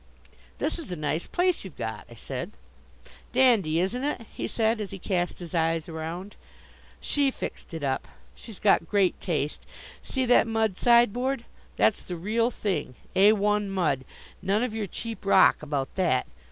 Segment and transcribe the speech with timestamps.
[0.57, 2.53] "This is a nice place you've got," I said.
[3.33, 6.37] "Dandy, isn't it?" he said, as he cast his eyes around.
[6.99, 8.07] "She fixed it up.
[8.33, 9.63] She's got great taste.
[10.01, 11.45] See that mud sideboard?
[11.75, 14.03] That's the real thing, A one mud!
[14.41, 16.25] None of your cheap rock about that.